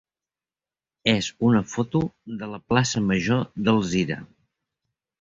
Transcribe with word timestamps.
és 1.13 1.27
una 1.51 1.61
foto 1.75 2.03
de 2.41 2.51
la 2.57 2.63
plaça 2.73 3.05
major 3.13 3.47
d'Alzira. 3.67 4.23